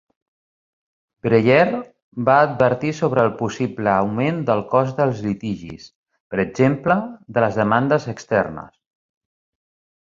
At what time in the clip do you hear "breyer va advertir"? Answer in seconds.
1.25-2.95